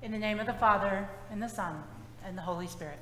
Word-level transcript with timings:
In 0.00 0.12
the 0.12 0.18
name 0.18 0.38
of 0.38 0.46
the 0.46 0.52
Father, 0.52 1.08
and 1.28 1.42
the 1.42 1.48
Son, 1.48 1.82
and 2.24 2.38
the 2.38 2.42
Holy 2.42 2.68
Spirit. 2.68 3.00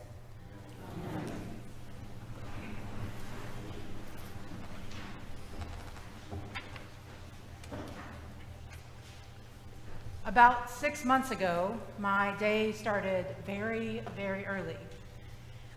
About 10.25 10.71
six 10.71 11.05
months 11.05 11.31
ago, 11.31 11.79
my 11.99 12.35
day 12.39 12.73
started 12.73 13.27
very, 13.45 14.01
very 14.17 14.47
early. 14.47 14.77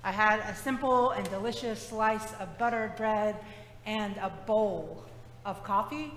I 0.05 0.13
had 0.13 0.39
a 0.39 0.55
simple 0.55 1.11
and 1.11 1.29
delicious 1.29 1.85
slice 1.85 2.33
of 2.39 2.57
buttered 2.57 2.95
bread 2.95 3.35
and 3.85 4.15
a 4.17 4.31
bowl 4.45 5.03
of 5.45 5.65
coffee, 5.65 6.13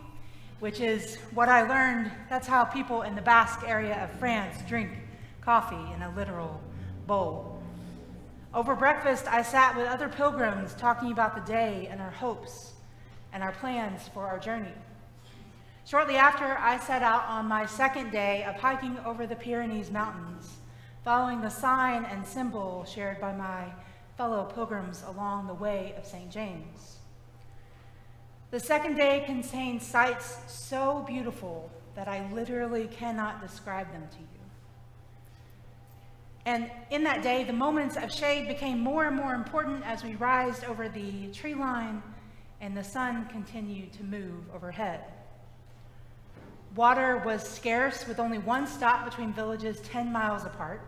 which 0.62 0.78
is 0.78 1.16
what 1.34 1.48
I 1.48 1.62
learned 1.62 2.12
that's 2.30 2.46
how 2.46 2.62
people 2.62 3.02
in 3.02 3.16
the 3.16 3.20
Basque 3.20 3.64
area 3.66 4.00
of 4.04 4.16
France 4.20 4.56
drink 4.68 4.92
coffee 5.40 5.92
in 5.92 6.02
a 6.02 6.14
literal 6.14 6.60
bowl. 7.04 7.60
Over 8.54 8.76
breakfast, 8.76 9.26
I 9.26 9.42
sat 9.42 9.76
with 9.76 9.88
other 9.88 10.08
pilgrims 10.08 10.74
talking 10.74 11.10
about 11.10 11.34
the 11.34 11.52
day 11.52 11.88
and 11.90 12.00
our 12.00 12.12
hopes 12.12 12.74
and 13.32 13.42
our 13.42 13.50
plans 13.50 14.06
for 14.14 14.24
our 14.24 14.38
journey. 14.38 14.70
Shortly 15.84 16.14
after, 16.14 16.56
I 16.56 16.78
set 16.78 17.02
out 17.02 17.24
on 17.24 17.48
my 17.48 17.66
second 17.66 18.12
day 18.12 18.44
of 18.44 18.54
hiking 18.54 18.96
over 19.04 19.26
the 19.26 19.34
Pyrenees 19.34 19.90
Mountains, 19.90 20.58
following 21.02 21.40
the 21.40 21.50
sign 21.50 22.04
and 22.04 22.24
symbol 22.24 22.84
shared 22.84 23.20
by 23.20 23.32
my 23.32 23.64
fellow 24.16 24.44
pilgrims 24.44 25.02
along 25.08 25.48
the 25.48 25.54
way 25.54 25.92
of 25.98 26.06
St. 26.06 26.30
James. 26.30 26.98
The 28.52 28.60
second 28.60 28.96
day 28.96 29.22
contained 29.24 29.82
sights 29.82 30.36
so 30.46 31.02
beautiful 31.06 31.70
that 31.94 32.06
I 32.06 32.30
literally 32.32 32.86
cannot 32.86 33.40
describe 33.40 33.90
them 33.92 34.06
to 34.10 34.18
you. 34.18 34.26
And 36.44 36.70
in 36.90 37.02
that 37.04 37.22
day, 37.22 37.44
the 37.44 37.54
moments 37.54 37.96
of 37.96 38.12
shade 38.12 38.48
became 38.48 38.78
more 38.78 39.06
and 39.06 39.16
more 39.16 39.32
important 39.32 39.86
as 39.86 40.04
we 40.04 40.16
rised 40.16 40.64
over 40.64 40.86
the 40.90 41.28
tree 41.28 41.54
line 41.54 42.02
and 42.60 42.76
the 42.76 42.84
sun 42.84 43.24
continued 43.30 43.90
to 43.94 44.04
move 44.04 44.44
overhead. 44.54 45.00
Water 46.76 47.22
was 47.24 47.42
scarce 47.42 48.06
with 48.06 48.20
only 48.20 48.38
one 48.38 48.66
stop 48.66 49.06
between 49.06 49.32
villages 49.32 49.80
10 49.80 50.12
miles 50.12 50.44
apart. 50.44 50.82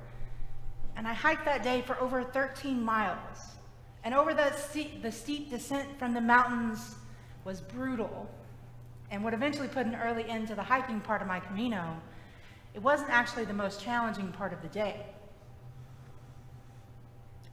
And 0.99 1.09
I 1.09 1.15
hiked 1.15 1.47
that 1.47 1.63
day 1.63 1.81
for 1.81 1.99
over 1.99 2.25
13 2.25 2.79
miles. 2.83 3.57
And 4.05 4.13
over 4.15 4.35
the 4.35 4.55
steep, 4.55 5.01
the 5.01 5.11
steep 5.11 5.49
descent 5.49 5.99
from 5.99 6.13
the 6.13 6.21
mountains 6.21 6.97
was 7.45 7.61
brutal 7.61 8.29
and 9.11 9.23
would 9.23 9.35
eventually 9.35 9.69
put 9.69 9.87
an 9.87 9.95
early 9.95 10.29
end 10.29 10.49
to 10.49 10.55
the 10.55 10.63
hiking 10.63 11.01
part 11.01 11.23
of 11.23 11.29
my 11.29 11.41
Camino. 11.41 11.97
It 12.75 12.83
wasn't 12.83 13.11
actually 13.11 13.45
the 13.45 13.53
most 13.53 13.81
challenging 13.81 14.33
part 14.33 14.53
of 14.53 14.63
the 14.63 14.69
day. 14.69 15.07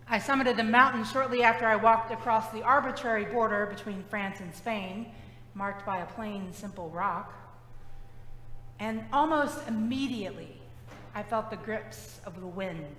I 0.07 0.19
summited 0.19 0.57
the 0.57 0.63
mountain 0.63 1.05
shortly 1.05 1.43
after 1.43 1.65
I 1.65 1.75
walked 1.75 2.11
across 2.11 2.49
the 2.51 2.63
arbitrary 2.63 3.25
border 3.25 3.65
between 3.65 4.03
France 4.09 4.39
and 4.39 4.53
Spain, 4.53 5.11
marked 5.53 5.85
by 5.85 5.99
a 5.99 6.05
plain, 6.05 6.51
simple 6.51 6.89
rock. 6.89 7.33
And 8.79 9.03
almost 9.13 9.59
immediately, 9.67 10.59
I 11.13 11.23
felt 11.23 11.49
the 11.49 11.57
grips 11.57 12.19
of 12.25 12.39
the 12.39 12.47
wind. 12.47 12.95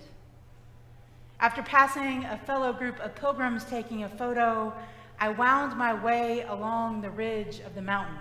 After 1.39 1.61
passing 1.61 2.23
a 2.23 2.37
fellow 2.37 2.71
group 2.71 2.99
of 2.99 3.15
pilgrims 3.15 3.65
taking 3.65 4.03
a 4.03 4.09
photo, 4.09 4.73
I 5.23 5.29
wound 5.29 5.77
my 5.77 5.93
way 5.93 6.41
along 6.41 6.99
the 6.99 7.09
ridge 7.09 7.61
of 7.61 7.75
the 7.75 7.81
mountain. 7.81 8.19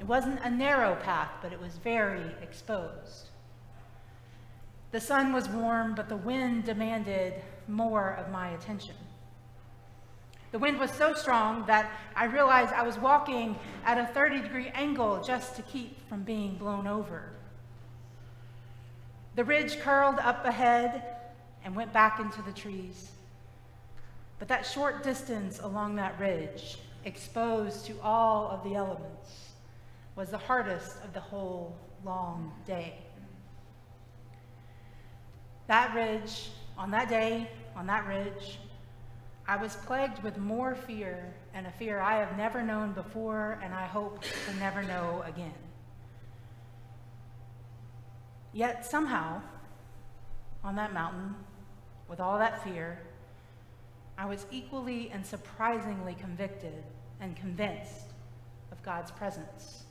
It 0.00 0.04
wasn't 0.04 0.40
a 0.42 0.50
narrow 0.50 0.96
path, 0.96 1.30
but 1.40 1.52
it 1.52 1.60
was 1.60 1.78
very 1.78 2.34
exposed. 2.42 3.28
The 4.90 5.00
sun 5.00 5.32
was 5.32 5.48
warm, 5.48 5.94
but 5.94 6.08
the 6.08 6.16
wind 6.16 6.64
demanded 6.64 7.34
more 7.68 8.16
of 8.18 8.32
my 8.32 8.48
attention. 8.48 8.96
The 10.50 10.58
wind 10.58 10.80
was 10.80 10.90
so 10.90 11.14
strong 11.14 11.64
that 11.66 11.88
I 12.16 12.24
realized 12.24 12.72
I 12.72 12.82
was 12.82 12.98
walking 12.98 13.56
at 13.84 13.96
a 13.96 14.12
30 14.12 14.40
degree 14.40 14.72
angle 14.74 15.22
just 15.22 15.54
to 15.54 15.62
keep 15.62 16.04
from 16.08 16.24
being 16.24 16.56
blown 16.56 16.88
over. 16.88 17.30
The 19.36 19.44
ridge 19.44 19.78
curled 19.78 20.18
up 20.18 20.44
ahead 20.44 21.04
and 21.64 21.76
went 21.76 21.92
back 21.92 22.18
into 22.18 22.42
the 22.42 22.52
trees. 22.52 23.12
But 24.40 24.48
that 24.48 24.64
short 24.64 25.04
distance 25.04 25.60
along 25.60 25.96
that 25.96 26.18
ridge, 26.18 26.78
exposed 27.04 27.84
to 27.86 27.94
all 28.02 28.48
of 28.48 28.64
the 28.64 28.74
elements, 28.74 29.52
was 30.16 30.30
the 30.30 30.38
hardest 30.38 30.96
of 31.04 31.12
the 31.12 31.20
whole 31.20 31.76
long 32.04 32.52
day. 32.66 32.94
That 35.66 35.94
ridge, 35.94 36.50
on 36.76 36.90
that 36.90 37.10
day, 37.10 37.50
on 37.76 37.86
that 37.86 38.06
ridge, 38.06 38.58
I 39.46 39.56
was 39.56 39.76
plagued 39.76 40.22
with 40.22 40.38
more 40.38 40.74
fear, 40.74 41.34
and 41.52 41.66
a 41.66 41.72
fear 41.72 42.00
I 42.00 42.16
have 42.16 42.36
never 42.38 42.62
known 42.62 42.92
before, 42.92 43.60
and 43.62 43.74
I 43.74 43.86
hope 43.86 44.22
to 44.22 44.54
never 44.58 44.82
know 44.82 45.22
again. 45.26 45.52
Yet 48.54 48.86
somehow, 48.86 49.42
on 50.64 50.76
that 50.76 50.94
mountain, 50.94 51.34
with 52.08 52.20
all 52.20 52.38
that 52.38 52.64
fear, 52.64 53.00
I 54.20 54.26
was 54.26 54.44
equally 54.50 55.10
and 55.14 55.24
surprisingly 55.24 56.14
convicted 56.14 56.84
and 57.22 57.34
convinced 57.34 58.12
of 58.70 58.82
God's 58.82 59.10
presence. 59.10 59.84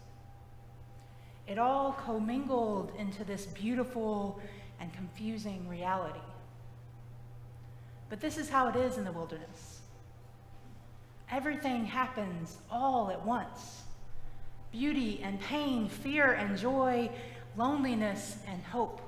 It 1.48 1.58
all 1.58 1.94
commingled 1.94 2.92
into 2.96 3.24
this 3.24 3.48
beautiful 3.48 4.40
and 4.80 4.94
confusing 4.94 5.68
reality. 5.68 6.20
But 8.08 8.22
this 8.22 8.38
is 8.38 8.50
how 8.50 8.68
it 8.68 8.76
is 8.76 9.00
in 9.00 9.04
the 9.04 9.12
wilderness. 9.12 9.82
Everything 11.32 11.84
happens 11.84 12.58
all 12.70 13.10
at 13.10 13.26
once 13.26 13.82
beauty 14.72 15.22
and 15.24 15.42
pain, 15.42 15.90
fear 15.90 16.34
and 16.34 16.56
joy, 16.56 17.10
loneliness 17.58 18.38
and 18.48 18.62
hope. 18.62 19.02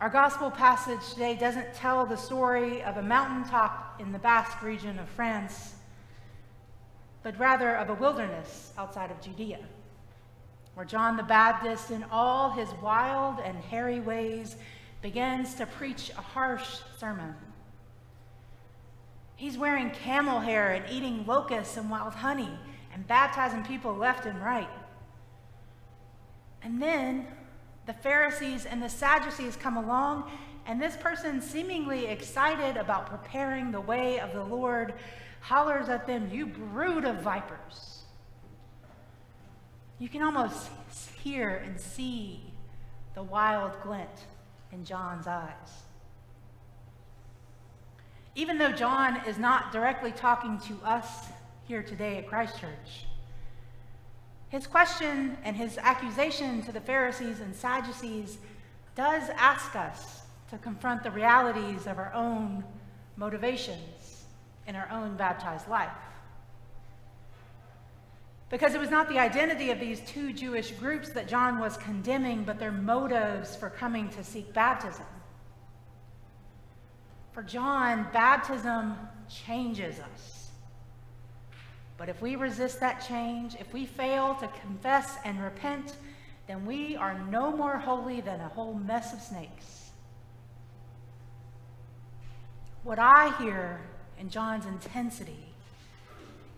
Our 0.00 0.10
gospel 0.10 0.50
passage 0.50 1.14
today 1.14 1.36
doesn't 1.36 1.72
tell 1.74 2.04
the 2.04 2.16
story 2.16 2.82
of 2.82 2.98
a 2.98 3.02
mountaintop 3.02 3.98
in 3.98 4.12
the 4.12 4.18
Basque 4.18 4.62
region 4.62 4.98
of 4.98 5.08
France, 5.08 5.74
but 7.22 7.38
rather 7.38 7.76
of 7.76 7.88
a 7.88 7.94
wilderness 7.94 8.72
outside 8.76 9.10
of 9.10 9.20
Judea 9.20 9.60
where 10.76 10.84
John 10.84 11.16
the 11.16 11.22
Baptist, 11.22 11.90
in 11.90 12.04
all 12.12 12.50
his 12.50 12.68
wild 12.82 13.40
and 13.42 13.56
hairy 13.56 13.98
ways, 13.98 14.56
begins 15.00 15.54
to 15.54 15.64
preach 15.64 16.10
a 16.10 16.20
harsh 16.20 16.80
sermon. 16.98 17.34
He's 19.36 19.56
wearing 19.56 19.90
camel 19.90 20.40
hair 20.40 20.72
and 20.72 20.84
eating 20.90 21.24
locusts 21.24 21.78
and 21.78 21.88
wild 21.88 22.12
honey 22.12 22.50
and 22.92 23.06
baptizing 23.06 23.64
people 23.64 23.94
left 23.94 24.26
and 24.26 24.38
right. 24.42 24.68
And 26.62 26.82
then 26.82 27.26
the 27.86 27.94
Pharisees 27.94 28.66
and 28.66 28.82
the 28.82 28.88
Sadducees 28.88 29.56
come 29.56 29.76
along, 29.76 30.30
and 30.66 30.82
this 30.82 30.96
person, 30.96 31.40
seemingly 31.40 32.06
excited 32.06 32.76
about 32.76 33.06
preparing 33.06 33.70
the 33.70 33.80
way 33.80 34.18
of 34.18 34.32
the 34.32 34.42
Lord, 34.42 34.94
hollers 35.40 35.88
at 35.88 36.06
them, 36.06 36.28
You 36.32 36.46
brood 36.46 37.04
of 37.04 37.22
vipers. 37.22 38.02
You 39.98 40.08
can 40.08 40.22
almost 40.22 40.68
hear 41.22 41.62
and 41.64 41.80
see 41.80 42.52
the 43.14 43.22
wild 43.22 43.80
glint 43.82 44.26
in 44.72 44.84
John's 44.84 45.26
eyes. 45.26 45.84
Even 48.34 48.58
though 48.58 48.72
John 48.72 49.24
is 49.26 49.38
not 49.38 49.72
directly 49.72 50.12
talking 50.12 50.58
to 50.68 50.78
us 50.84 51.28
here 51.64 51.82
today 51.82 52.18
at 52.18 52.28
Christ 52.28 52.60
Church, 52.60 53.06
his 54.48 54.66
question 54.66 55.36
and 55.44 55.56
his 55.56 55.78
accusation 55.78 56.62
to 56.62 56.72
the 56.72 56.80
Pharisees 56.80 57.40
and 57.40 57.54
Sadducees 57.54 58.38
does 58.94 59.28
ask 59.36 59.74
us 59.74 60.22
to 60.50 60.58
confront 60.58 61.02
the 61.02 61.10
realities 61.10 61.86
of 61.86 61.98
our 61.98 62.12
own 62.14 62.64
motivations 63.16 64.24
in 64.66 64.76
our 64.76 64.88
own 64.90 65.16
baptized 65.16 65.68
life. 65.68 65.90
Because 68.48 68.74
it 68.74 68.80
was 68.80 68.90
not 68.90 69.08
the 69.08 69.18
identity 69.18 69.70
of 69.70 69.80
these 69.80 70.00
two 70.02 70.32
Jewish 70.32 70.70
groups 70.72 71.10
that 71.10 71.26
John 71.26 71.58
was 71.58 71.76
condemning, 71.78 72.44
but 72.44 72.60
their 72.60 72.70
motives 72.70 73.56
for 73.56 73.70
coming 73.70 74.08
to 74.10 74.22
seek 74.22 74.52
baptism. 74.54 75.04
For 77.32 77.42
John, 77.42 78.06
baptism 78.12 78.96
changes 79.28 79.98
us. 79.98 80.45
But 81.98 82.08
if 82.08 82.20
we 82.20 82.36
resist 82.36 82.80
that 82.80 83.06
change, 83.06 83.56
if 83.58 83.72
we 83.72 83.86
fail 83.86 84.34
to 84.36 84.48
confess 84.60 85.16
and 85.24 85.42
repent, 85.42 85.94
then 86.46 86.66
we 86.66 86.94
are 86.96 87.18
no 87.30 87.50
more 87.56 87.78
holy 87.78 88.20
than 88.20 88.40
a 88.40 88.48
whole 88.48 88.74
mess 88.74 89.12
of 89.12 89.20
snakes. 89.20 89.90
What 92.84 92.98
I 92.98 93.36
hear 93.38 93.80
in 94.20 94.30
John's 94.30 94.66
intensity 94.66 95.46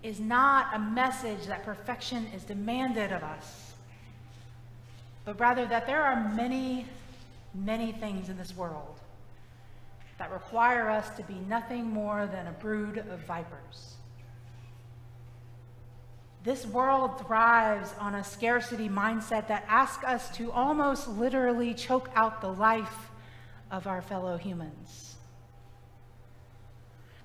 is 0.03 0.21
not 0.21 0.75
a 0.75 0.79
message 0.79 1.47
that 1.47 1.65
perfection 1.65 2.27
is 2.35 2.45
demanded 2.45 3.13
of 3.13 3.23
us, 3.23 3.73
but 5.25 5.39
rather 5.41 5.67
that 5.67 5.87
there 5.87 6.03
are 6.03 6.31
many, 6.35 6.87
many 7.55 7.93
things 7.93 8.29
in 8.29 8.37
this 8.37 8.55
world 8.57 8.99
that 10.19 10.33
require 10.33 10.91
us 10.91 11.09
to 11.17 11.23
be 11.23 11.35
nothing 11.49 11.87
more 11.87 12.27
than 12.27 12.47
a 12.47 12.53
brood 12.53 12.99
of 12.99 13.21
vipers. 13.21 13.98
This 16.49 16.65
world 16.65 17.27
thrives 17.27 17.93
on 18.01 18.15
a 18.15 18.25
scarcity 18.25 18.89
mindset 18.89 19.49
that 19.49 19.67
asks 19.69 20.03
us 20.03 20.31
to 20.39 20.51
almost 20.51 21.07
literally 21.07 21.75
choke 21.75 22.09
out 22.15 22.41
the 22.41 22.51
life 22.51 23.11
of 23.71 23.87
our 23.87 24.01
fellow 24.01 24.39
humans. 24.39 25.17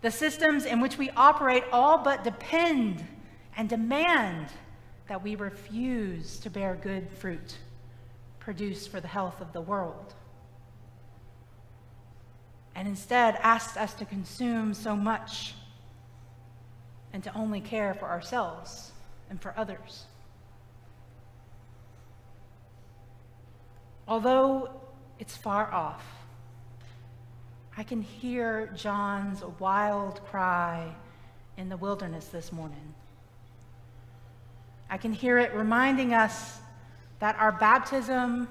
The 0.01 0.11
systems 0.11 0.65
in 0.65 0.81
which 0.81 0.97
we 0.97 1.09
operate 1.11 1.63
all 1.71 1.99
but 1.99 2.25
depend 2.25 3.01
and 3.55 3.69
demand 3.69 4.47
that 5.07 5.23
we 5.23 5.35
refuse 5.35 6.37
to 6.39 6.49
bear 6.49 6.75
good 6.75 7.09
fruit 7.09 7.59
produced 8.41 8.89
for 8.89 8.99
the 8.99 9.07
health 9.07 9.39
of 9.39 9.53
the 9.53 9.61
world. 9.61 10.13
And 12.75 12.89
instead 12.89 13.35
asks 13.35 13.77
us 13.77 13.93
to 13.93 14.03
consume 14.03 14.73
so 14.73 14.97
much 14.97 15.53
and 17.13 17.23
to 17.23 17.33
only 17.37 17.61
care 17.61 17.93
for 17.93 18.09
ourselves 18.09 18.89
and 19.29 19.41
for 19.41 19.53
others. 19.57 20.05
Although 24.07 24.69
it's 25.19 25.35
far 25.35 25.71
off, 25.71 26.03
I 27.75 27.83
can 27.83 28.01
hear 28.01 28.71
John's 28.75 29.43
wild 29.59 30.23
cry 30.25 30.93
in 31.57 31.69
the 31.69 31.77
wilderness 31.77 32.27
this 32.27 32.51
morning. 32.51 32.93
I 34.89 34.97
can 34.97 35.13
hear 35.13 35.39
it 35.39 35.53
reminding 35.53 36.13
us 36.13 36.59
that 37.19 37.35
our 37.39 37.51
baptism 37.51 38.47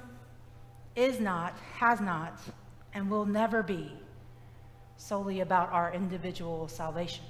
is 0.96 1.20
not, 1.20 1.56
has 1.76 2.00
not, 2.00 2.40
and 2.94 3.10
will 3.10 3.26
never 3.26 3.62
be 3.62 3.92
solely 4.96 5.40
about 5.40 5.70
our 5.72 5.92
individual 5.92 6.68
salvation. 6.68 7.24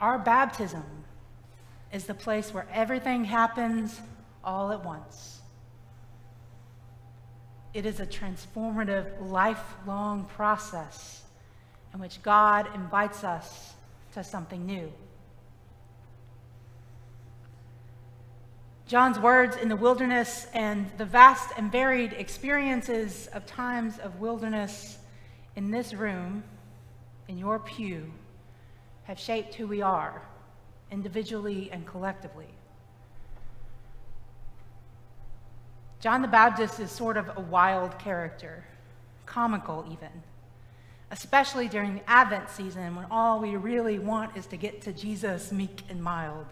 Our 0.00 0.18
baptism 0.18 0.84
is 1.92 2.06
the 2.06 2.14
place 2.14 2.54
where 2.54 2.66
everything 2.72 3.24
happens 3.24 4.00
all 4.42 4.72
at 4.72 4.84
once. 4.84 5.40
It 7.74 7.84
is 7.84 8.00
a 8.00 8.06
transformative, 8.06 9.06
lifelong 9.20 10.24
process 10.24 11.22
in 11.92 12.00
which 12.00 12.22
God 12.22 12.68
invites 12.74 13.24
us 13.24 13.74
to 14.14 14.24
something 14.24 14.64
new. 14.64 14.90
John's 18.86 19.20
words 19.20 19.56
in 19.56 19.68
the 19.68 19.76
wilderness 19.76 20.48
and 20.52 20.90
the 20.98 21.04
vast 21.04 21.50
and 21.56 21.70
varied 21.70 22.12
experiences 22.14 23.28
of 23.34 23.46
times 23.46 23.98
of 23.98 24.18
wilderness 24.18 24.98
in 25.54 25.70
this 25.70 25.94
room, 25.94 26.42
in 27.28 27.38
your 27.38 27.60
pew, 27.60 28.10
have 29.04 29.18
shaped 29.18 29.54
who 29.54 29.66
we 29.66 29.82
are, 29.82 30.22
individually 30.90 31.68
and 31.72 31.86
collectively. 31.86 32.48
John 36.00 36.22
the 36.22 36.28
Baptist 36.28 36.80
is 36.80 36.90
sort 36.90 37.16
of 37.16 37.30
a 37.36 37.40
wild 37.40 37.98
character, 37.98 38.64
comical 39.26 39.84
even, 39.90 40.22
especially 41.10 41.68
during 41.68 41.94
the 41.94 42.10
Advent 42.10 42.48
season 42.48 42.96
when 42.96 43.06
all 43.10 43.38
we 43.38 43.56
really 43.56 43.98
want 43.98 44.36
is 44.36 44.46
to 44.46 44.56
get 44.56 44.80
to 44.82 44.92
Jesus 44.92 45.52
meek 45.52 45.82
and 45.90 46.02
mild. 46.02 46.46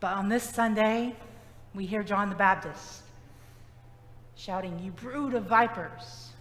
But 0.00 0.14
on 0.14 0.28
this 0.28 0.42
Sunday, 0.42 1.14
we 1.74 1.86
hear 1.86 2.02
John 2.02 2.28
the 2.28 2.34
Baptist 2.34 3.02
shouting, 4.36 4.80
You 4.82 4.90
brood 4.90 5.34
of 5.34 5.44
vipers. 5.44 6.31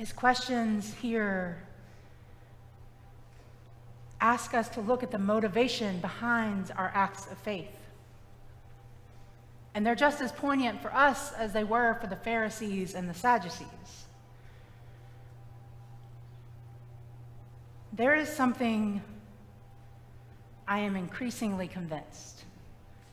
His 0.00 0.14
questions 0.14 0.94
here 1.02 1.62
ask 4.18 4.54
us 4.54 4.66
to 4.70 4.80
look 4.80 5.02
at 5.02 5.10
the 5.10 5.18
motivation 5.18 6.00
behind 6.00 6.72
our 6.78 6.90
acts 6.94 7.30
of 7.30 7.36
faith. 7.36 7.76
And 9.74 9.84
they're 9.84 9.94
just 9.94 10.22
as 10.22 10.32
poignant 10.32 10.80
for 10.80 10.90
us 10.94 11.34
as 11.34 11.52
they 11.52 11.64
were 11.64 11.98
for 12.00 12.06
the 12.06 12.16
Pharisees 12.16 12.94
and 12.94 13.10
the 13.10 13.12
Sadducees. 13.12 14.06
There 17.92 18.14
is 18.14 18.30
something 18.30 19.02
I 20.66 20.78
am 20.78 20.96
increasingly 20.96 21.68
convinced. 21.68 22.44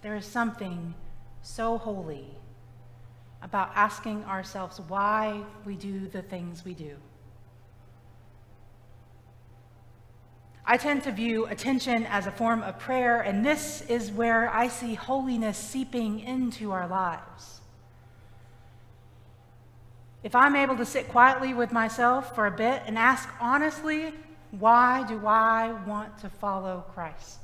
There 0.03 0.15
is 0.15 0.25
something 0.25 0.93
so 1.41 1.77
holy 1.77 2.29
about 3.41 3.71
asking 3.75 4.23
ourselves 4.25 4.79
why 4.87 5.43
we 5.65 5.75
do 5.75 6.07
the 6.07 6.21
things 6.21 6.65
we 6.65 6.73
do. 6.73 6.95
I 10.69 10.75
tend 10.75 11.03
to 11.03 11.13
view 11.13 11.45
attention 11.45 12.05
as 12.07 12.27
a 12.27 12.31
form 12.31 12.61
of 12.61 12.77
prayer, 12.77 13.21
and 13.21 13.45
this 13.45 13.81
is 13.83 14.11
where 14.11 14.49
I 14.53 14.67
see 14.67 14.95
holiness 14.95 15.57
seeping 15.57 16.19
into 16.19 16.71
our 16.71 16.87
lives. 16.87 17.61
If 20.23 20.35
I'm 20.35 20.57
able 20.57 20.75
to 20.75 20.85
sit 20.85 21.07
quietly 21.07 21.53
with 21.53 21.71
myself 21.71 22.35
for 22.35 22.47
a 22.47 22.51
bit 22.51 22.83
and 22.85 22.97
ask 22.97 23.29
honestly, 23.39 24.13
why 24.51 25.05
do 25.07 25.25
I 25.25 25.71
want 25.85 26.17
to 26.19 26.29
follow 26.29 26.83
Christ? 26.93 27.39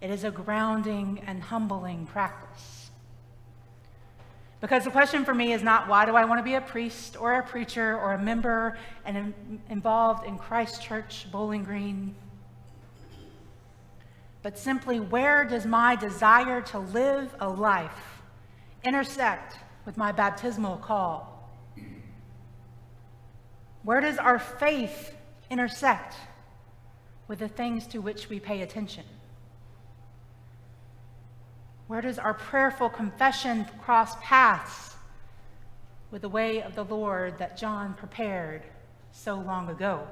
It 0.00 0.10
is 0.10 0.24
a 0.24 0.30
grounding 0.30 1.22
and 1.26 1.42
humbling 1.42 2.06
practice. 2.06 2.87
Because 4.60 4.84
the 4.84 4.90
question 4.90 5.24
for 5.24 5.34
me 5.34 5.52
is 5.52 5.62
not 5.62 5.88
why 5.88 6.04
do 6.04 6.16
I 6.16 6.24
want 6.24 6.40
to 6.40 6.42
be 6.42 6.54
a 6.54 6.60
priest 6.60 7.16
or 7.18 7.34
a 7.34 7.42
preacher 7.42 7.96
or 7.96 8.12
a 8.12 8.18
member 8.18 8.76
and 9.04 9.16
in, 9.16 9.60
involved 9.70 10.26
in 10.26 10.36
Christ 10.36 10.82
Church 10.82 11.26
Bowling 11.30 11.62
Green, 11.62 12.16
but 14.42 14.58
simply 14.58 14.98
where 14.98 15.44
does 15.44 15.64
my 15.64 15.94
desire 15.94 16.60
to 16.62 16.78
live 16.78 17.34
a 17.40 17.48
life 17.48 18.22
intersect 18.84 19.58
with 19.84 19.96
my 19.96 20.10
baptismal 20.10 20.78
call? 20.78 21.50
Where 23.82 24.00
does 24.00 24.18
our 24.18 24.38
faith 24.38 25.14
intersect 25.50 26.14
with 27.28 27.38
the 27.38 27.48
things 27.48 27.86
to 27.88 27.98
which 27.98 28.28
we 28.28 28.40
pay 28.40 28.62
attention? 28.62 29.04
Where 31.88 32.02
does 32.02 32.18
our 32.18 32.34
prayerful 32.34 32.90
confession 32.90 33.66
cross 33.80 34.14
paths 34.20 34.94
with 36.10 36.20
the 36.22 36.28
way 36.28 36.62
of 36.62 36.74
the 36.74 36.84
Lord 36.84 37.38
that 37.38 37.56
John 37.56 37.94
prepared 37.94 38.62
so 39.10 39.36
long 39.36 39.70
ago? 39.70 40.06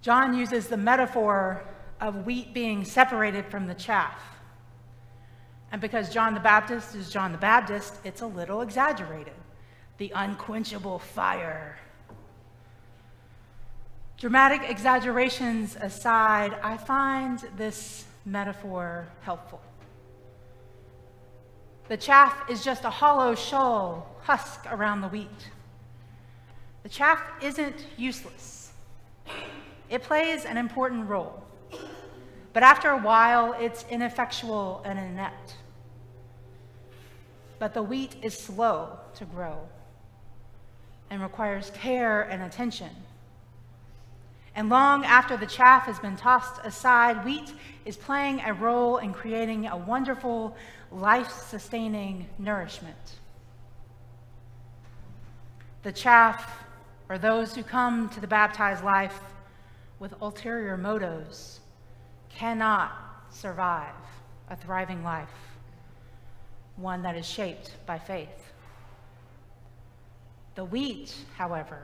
John 0.00 0.32
uses 0.32 0.68
the 0.68 0.76
metaphor 0.76 1.64
of 2.00 2.24
wheat 2.24 2.54
being 2.54 2.84
separated 2.84 3.46
from 3.46 3.66
the 3.66 3.74
chaff. 3.74 4.22
And 5.72 5.80
because 5.80 6.08
John 6.08 6.34
the 6.34 6.40
Baptist 6.40 6.94
is 6.94 7.10
John 7.10 7.32
the 7.32 7.38
Baptist, 7.38 7.96
it's 8.04 8.22
a 8.22 8.26
little 8.26 8.62
exaggerated. 8.62 9.34
The 9.98 10.12
unquenchable 10.14 11.00
fire 11.00 11.78
Dramatic 14.20 14.68
exaggerations 14.68 15.76
aside, 15.80 16.54
I 16.62 16.76
find 16.76 17.38
this 17.56 18.04
metaphor 18.26 19.08
helpful. 19.22 19.62
The 21.88 21.96
chaff 21.96 22.50
is 22.50 22.62
just 22.62 22.84
a 22.84 22.90
hollow 22.90 23.34
shell 23.34 24.06
husk 24.20 24.66
around 24.70 25.00
the 25.00 25.08
wheat. 25.08 25.48
The 26.82 26.90
chaff 26.90 27.22
isn't 27.40 27.86
useless, 27.96 28.72
it 29.88 30.02
plays 30.02 30.44
an 30.44 30.58
important 30.58 31.08
role. 31.08 31.42
But 32.52 32.62
after 32.62 32.90
a 32.90 32.98
while, 32.98 33.56
it's 33.58 33.86
ineffectual 33.88 34.82
and 34.84 34.98
inept. 34.98 35.56
But 37.58 37.72
the 37.72 37.82
wheat 37.82 38.16
is 38.20 38.36
slow 38.36 38.98
to 39.14 39.24
grow 39.24 39.66
and 41.08 41.22
requires 41.22 41.70
care 41.70 42.20
and 42.20 42.42
attention 42.42 42.90
and 44.54 44.68
long 44.68 45.04
after 45.04 45.36
the 45.36 45.46
chaff 45.46 45.84
has 45.84 45.98
been 45.98 46.16
tossed 46.16 46.60
aside, 46.64 47.24
wheat 47.24 47.52
is 47.84 47.96
playing 47.96 48.40
a 48.40 48.52
role 48.52 48.98
in 48.98 49.12
creating 49.12 49.66
a 49.66 49.76
wonderful, 49.76 50.56
life 50.90 51.30
sustaining 51.30 52.26
nourishment. 52.38 53.18
The 55.82 55.92
chaff, 55.92 56.64
or 57.08 57.16
those 57.16 57.54
who 57.54 57.62
come 57.62 58.08
to 58.10 58.20
the 58.20 58.26
baptized 58.26 58.84
life 58.84 59.18
with 59.98 60.14
ulterior 60.20 60.76
motives, 60.76 61.60
cannot 62.28 62.92
survive 63.30 63.94
a 64.48 64.56
thriving 64.56 65.04
life, 65.04 65.28
one 66.76 67.02
that 67.02 67.16
is 67.16 67.26
shaped 67.26 67.76
by 67.86 67.98
faith. 67.98 68.52
The 70.56 70.64
wheat, 70.64 71.14
however, 71.36 71.80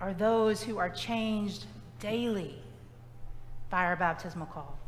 are 0.00 0.14
those 0.14 0.62
who 0.62 0.78
are 0.78 0.90
changed 0.90 1.64
daily 2.00 2.56
by 3.70 3.84
our 3.84 3.96
baptismal 3.96 4.46
call, 4.46 4.78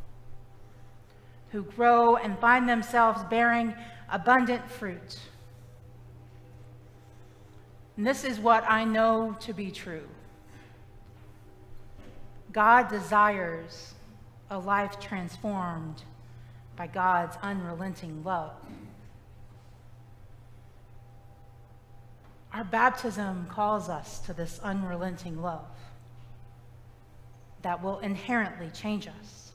who 1.51 1.63
grow 1.63 2.17
and 2.17 2.39
find 2.39 2.69
themselves 2.69 3.23
bearing 3.25 3.75
abundant 4.11 4.69
fruit. 4.71 5.19
And 7.97 8.07
this 8.07 8.25
is 8.25 8.39
what 8.39 8.65
I 8.69 8.85
know 8.85 9.37
to 9.41 9.53
be 9.53 9.71
true. 9.71 10.09
God 12.53 12.89
desires 12.89 13.95
a 14.51 14.59
life 14.59 14.99
transformed 14.99 16.03
by 16.77 16.87
God's 16.87 17.37
unrelenting 17.43 18.25
love. 18.25 18.55
Our 22.53 22.65
baptism 22.65 23.47
calls 23.49 23.89
us 23.89 24.19
to 24.21 24.33
this 24.33 24.59
unrelenting 24.63 25.41
love 25.41 25.69
that 27.63 27.83
will 27.83 27.99
inherently 28.01 28.71
change 28.71 29.07
us. 29.07 29.53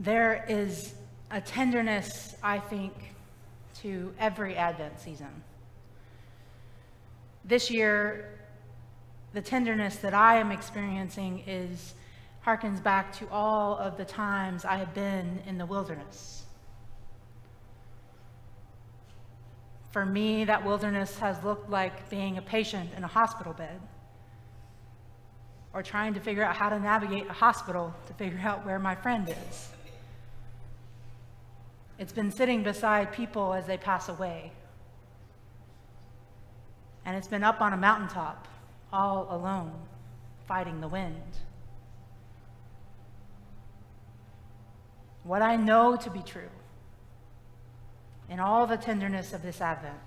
There 0.00 0.44
is 0.48 0.94
a 1.30 1.40
tenderness, 1.40 2.34
I 2.42 2.58
think, 2.58 2.94
to 3.82 4.12
every 4.18 4.56
Advent 4.56 4.98
season. 4.98 5.42
This 7.44 7.70
year, 7.70 8.38
the 9.32 9.40
tenderness 9.40 9.96
that 9.96 10.14
I 10.14 10.36
am 10.36 10.50
experiencing 10.50 11.44
is 11.46 11.94
harkens 12.44 12.82
back 12.82 13.12
to 13.18 13.28
all 13.30 13.76
of 13.76 13.96
the 13.96 14.04
times 14.04 14.64
I 14.64 14.76
have 14.76 14.94
been 14.94 15.40
in 15.46 15.58
the 15.58 15.66
wilderness. 15.66 16.44
For 19.90 20.06
me, 20.06 20.44
that 20.44 20.64
wilderness 20.64 21.18
has 21.18 21.42
looked 21.42 21.68
like 21.68 22.08
being 22.10 22.38
a 22.38 22.42
patient 22.42 22.90
in 22.96 23.02
a 23.02 23.08
hospital 23.08 23.52
bed 23.52 23.80
or 25.72 25.82
trying 25.82 26.14
to 26.14 26.20
figure 26.20 26.44
out 26.44 26.56
how 26.56 26.68
to 26.68 26.78
navigate 26.78 27.28
a 27.28 27.32
hospital 27.32 27.94
to 28.06 28.14
figure 28.14 28.40
out 28.42 28.64
where 28.64 28.78
my 28.78 28.94
friend 28.94 29.28
is. 29.28 29.70
It's 31.98 32.12
been 32.12 32.30
sitting 32.30 32.62
beside 32.62 33.12
people 33.12 33.52
as 33.52 33.66
they 33.66 33.76
pass 33.76 34.08
away. 34.08 34.52
And 37.04 37.16
it's 37.16 37.28
been 37.28 37.44
up 37.44 37.60
on 37.60 37.72
a 37.72 37.76
mountaintop, 37.76 38.46
all 38.92 39.26
alone, 39.30 39.72
fighting 40.46 40.80
the 40.80 40.88
wind. 40.88 41.22
What 45.24 45.42
I 45.42 45.56
know 45.56 45.96
to 45.96 46.10
be 46.10 46.22
true 46.22 46.48
in 48.30 48.38
all 48.40 48.66
the 48.66 48.76
tenderness 48.76 49.34
of 49.34 49.42
this 49.42 49.60
Advent 49.60 49.98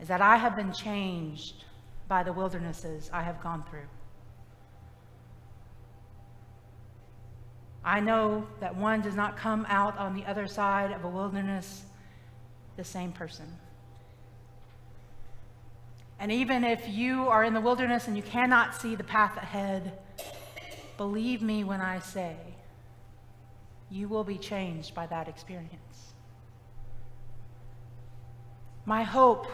is 0.00 0.08
that 0.08 0.20
I 0.20 0.36
have 0.36 0.54
been 0.54 0.72
changed 0.72 1.64
by 2.06 2.22
the 2.22 2.32
wildernesses 2.32 3.10
I 3.12 3.22
have 3.22 3.42
gone 3.42 3.64
through. 3.68 3.88
I 7.84 8.00
know 8.00 8.46
that 8.60 8.76
one 8.76 9.00
does 9.00 9.16
not 9.16 9.36
come 9.36 9.66
out 9.68 9.96
on 9.98 10.14
the 10.14 10.24
other 10.26 10.46
side 10.46 10.92
of 10.92 11.04
a 11.04 11.08
wilderness 11.08 11.82
the 12.76 12.84
same 12.84 13.12
person. 13.12 13.46
And 16.20 16.30
even 16.30 16.62
if 16.62 16.88
you 16.88 17.28
are 17.28 17.42
in 17.42 17.54
the 17.54 17.60
wilderness 17.60 18.06
and 18.06 18.16
you 18.16 18.22
cannot 18.22 18.74
see 18.80 18.94
the 18.94 19.02
path 19.02 19.36
ahead, 19.36 19.98
believe 20.96 21.42
me 21.42 21.64
when 21.64 21.80
I 21.80 21.98
say 21.98 22.36
you 23.90 24.08
will 24.08 24.24
be 24.24 24.38
changed 24.38 24.94
by 24.94 25.06
that 25.06 25.26
experience. 25.26 26.11
My 28.84 29.04
hope 29.04 29.46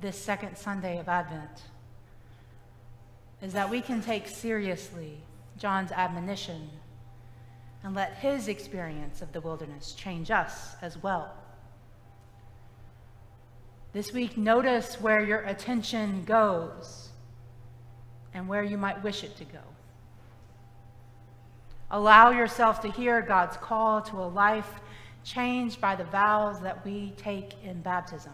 this 0.00 0.18
second 0.18 0.56
Sunday 0.56 0.98
of 0.98 1.08
Advent 1.08 1.62
is 3.42 3.52
that 3.52 3.68
we 3.68 3.80
can 3.80 4.00
take 4.00 4.26
seriously 4.26 5.18
John's 5.58 5.92
admonition 5.92 6.70
and 7.84 7.94
let 7.94 8.14
his 8.14 8.48
experience 8.48 9.20
of 9.20 9.32
the 9.32 9.40
wilderness 9.40 9.92
change 9.92 10.30
us 10.30 10.76
as 10.80 11.02
well. 11.02 11.34
This 13.92 14.12
week, 14.12 14.38
notice 14.38 14.98
where 15.00 15.22
your 15.22 15.40
attention 15.40 16.24
goes 16.24 17.10
and 18.32 18.48
where 18.48 18.62
you 18.62 18.78
might 18.78 19.02
wish 19.02 19.22
it 19.24 19.36
to 19.36 19.44
go. 19.44 19.60
Allow 21.90 22.30
yourself 22.30 22.80
to 22.80 22.90
hear 22.90 23.20
God's 23.20 23.58
call 23.58 24.00
to 24.02 24.16
a 24.16 24.24
life 24.24 24.80
changed 25.24 25.80
by 25.80 25.94
the 25.94 26.04
vows 26.04 26.60
that 26.60 26.84
we 26.84 27.12
take 27.16 27.54
in 27.64 27.80
baptism. 27.80 28.32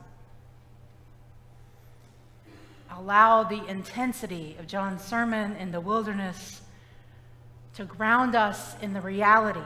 Allow 2.90 3.44
the 3.44 3.64
intensity 3.66 4.56
of 4.58 4.66
John's 4.66 5.02
sermon 5.02 5.54
in 5.56 5.70
the 5.70 5.80
wilderness 5.80 6.62
to 7.74 7.84
ground 7.84 8.34
us 8.34 8.74
in 8.82 8.92
the 8.92 9.00
reality 9.00 9.60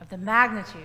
of 0.00 0.08
the 0.08 0.16
magnitude 0.16 0.82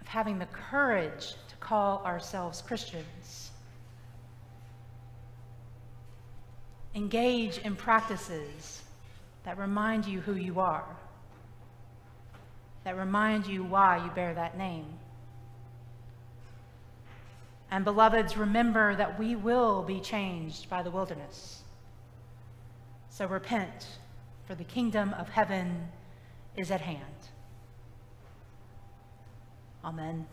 of 0.00 0.06
having 0.06 0.38
the 0.38 0.46
courage 0.46 1.34
to 1.48 1.56
call 1.60 2.02
ourselves 2.04 2.62
Christians. 2.62 3.50
Engage 6.94 7.58
in 7.58 7.76
practices 7.76 8.82
that 9.44 9.58
remind 9.58 10.06
you 10.06 10.20
who 10.20 10.34
you 10.34 10.58
are, 10.58 10.96
that 12.88 12.96
remind 12.96 13.46
you 13.46 13.62
why 13.62 14.02
you 14.02 14.10
bear 14.12 14.32
that 14.32 14.56
name. 14.56 14.86
And 17.70 17.84
beloveds, 17.84 18.34
remember 18.34 18.96
that 18.96 19.18
we 19.18 19.36
will 19.36 19.82
be 19.82 20.00
changed 20.00 20.70
by 20.70 20.82
the 20.82 20.90
wilderness. 20.90 21.60
So 23.10 23.26
repent 23.26 23.86
for 24.46 24.54
the 24.54 24.64
kingdom 24.64 25.12
of 25.18 25.28
heaven 25.28 25.88
is 26.56 26.70
at 26.70 26.80
hand. 26.80 27.04
Amen. 29.84 30.26